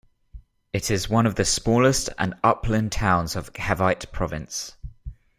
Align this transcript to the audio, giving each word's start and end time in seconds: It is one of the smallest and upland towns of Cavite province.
It 0.73 0.89
is 0.89 1.09
one 1.11 1.27
of 1.27 1.35
the 1.35 1.45
smallest 1.45 2.09
and 2.17 2.33
upland 2.43 2.91
towns 2.91 3.35
of 3.35 3.53
Cavite 3.53 4.11
province. 4.11 4.75